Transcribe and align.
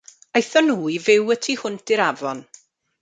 Aethon 0.37 0.65
nhw 0.71 0.87
i 0.93 0.95
fyw 1.07 1.29
y 1.35 1.37
tu 1.47 1.57
hwnt 1.65 1.93
i'r 1.97 2.03
afon. 2.07 2.43